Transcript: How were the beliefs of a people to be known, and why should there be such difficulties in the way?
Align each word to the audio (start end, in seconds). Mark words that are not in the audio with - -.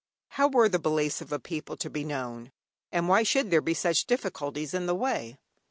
How 0.29 0.47
were 0.47 0.67
the 0.67 0.79
beliefs 0.79 1.21
of 1.21 1.31
a 1.31 1.37
people 1.37 1.77
to 1.77 1.87
be 1.87 2.03
known, 2.03 2.51
and 2.91 3.07
why 3.07 3.21
should 3.21 3.51
there 3.51 3.61
be 3.61 3.75
such 3.75 4.07
difficulties 4.07 4.73
in 4.73 4.87
the 4.87 4.95
way? 4.95 5.37